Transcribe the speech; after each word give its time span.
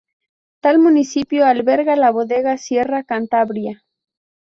Tal 0.65 0.79
municipio 0.85 1.45
alberga 1.51 1.95
la 1.99 2.09
bodega 2.17 2.57
Sierra 2.57 3.03
Cantabria. 3.03 3.83